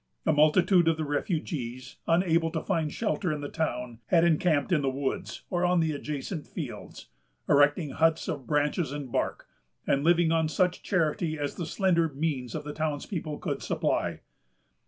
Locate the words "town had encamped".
3.49-4.71